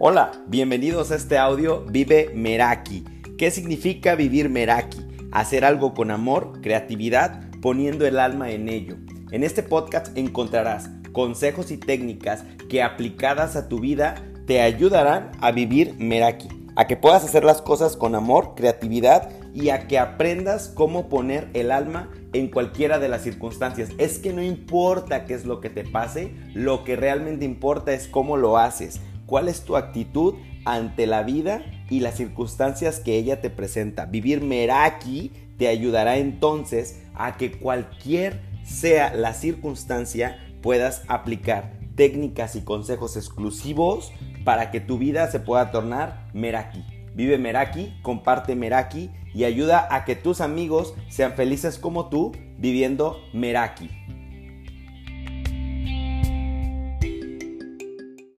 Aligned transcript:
Hola, 0.00 0.32
bienvenidos 0.48 1.12
a 1.12 1.14
este 1.14 1.38
audio 1.38 1.84
Vive 1.88 2.32
Meraki. 2.34 3.04
¿Qué 3.38 3.52
significa 3.52 4.16
vivir 4.16 4.50
Meraki? 4.50 5.06
Hacer 5.30 5.64
algo 5.64 5.94
con 5.94 6.10
amor, 6.10 6.60
creatividad, 6.62 7.48
poniendo 7.62 8.04
el 8.04 8.18
alma 8.18 8.50
en 8.50 8.68
ello. 8.68 8.96
En 9.30 9.44
este 9.44 9.62
podcast 9.62 10.08
encontrarás 10.18 10.90
consejos 11.12 11.70
y 11.70 11.78
técnicas 11.78 12.42
que 12.68 12.82
aplicadas 12.82 13.54
a 13.54 13.68
tu 13.68 13.78
vida 13.78 14.16
te 14.48 14.62
ayudarán 14.62 15.30
a 15.40 15.52
vivir 15.52 15.94
Meraki, 15.96 16.48
a 16.74 16.88
que 16.88 16.96
puedas 16.96 17.22
hacer 17.22 17.44
las 17.44 17.62
cosas 17.62 17.96
con 17.96 18.16
amor, 18.16 18.54
creatividad 18.56 19.30
y 19.54 19.68
a 19.68 19.86
que 19.86 20.00
aprendas 20.00 20.72
cómo 20.74 21.08
poner 21.08 21.48
el 21.54 21.70
alma 21.70 22.10
en 22.32 22.48
cualquiera 22.50 22.98
de 22.98 23.08
las 23.08 23.22
circunstancias. 23.22 23.90
Es 23.98 24.18
que 24.18 24.32
no 24.32 24.42
importa 24.42 25.24
qué 25.24 25.34
es 25.34 25.44
lo 25.44 25.60
que 25.60 25.70
te 25.70 25.84
pase, 25.84 26.34
lo 26.52 26.82
que 26.82 26.96
realmente 26.96 27.44
importa 27.44 27.92
es 27.92 28.08
cómo 28.08 28.36
lo 28.36 28.58
haces 28.58 29.00
cuál 29.26 29.48
es 29.48 29.62
tu 29.62 29.76
actitud 29.76 30.34
ante 30.64 31.06
la 31.06 31.22
vida 31.22 31.64
y 31.90 32.00
las 32.00 32.16
circunstancias 32.16 33.00
que 33.00 33.16
ella 33.16 33.40
te 33.40 33.50
presenta. 33.50 34.06
Vivir 34.06 34.40
Meraki 34.40 35.32
te 35.58 35.68
ayudará 35.68 36.16
entonces 36.16 37.02
a 37.14 37.36
que 37.36 37.52
cualquier 37.52 38.40
sea 38.64 39.14
la 39.14 39.34
circunstancia 39.34 40.38
puedas 40.62 41.02
aplicar 41.08 41.72
técnicas 41.94 42.56
y 42.56 42.62
consejos 42.62 43.16
exclusivos 43.16 44.12
para 44.44 44.70
que 44.70 44.80
tu 44.80 44.98
vida 44.98 45.30
se 45.30 45.40
pueda 45.40 45.70
tornar 45.70 46.28
Meraki. 46.32 46.84
Vive 47.14 47.38
Meraki, 47.38 47.94
comparte 48.02 48.56
Meraki 48.56 49.10
y 49.32 49.44
ayuda 49.44 49.86
a 49.90 50.04
que 50.04 50.16
tus 50.16 50.40
amigos 50.40 50.94
sean 51.08 51.34
felices 51.34 51.78
como 51.78 52.08
tú 52.08 52.32
viviendo 52.58 53.20
Meraki. 53.32 53.90